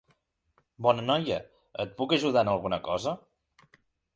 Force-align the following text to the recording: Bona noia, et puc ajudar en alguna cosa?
Bona 0.85 1.03
noia, 1.09 1.37
et 1.85 1.93
puc 2.01 2.17
ajudar 2.19 2.45
en 2.47 2.51
alguna 2.55 2.81
cosa? 2.89 3.15